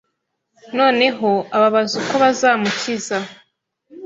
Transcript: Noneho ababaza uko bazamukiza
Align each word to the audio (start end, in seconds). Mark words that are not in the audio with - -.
Noneho 0.77 1.29
ababaza 1.55 1.93
uko 2.01 2.13
bazamukiza 2.23 3.17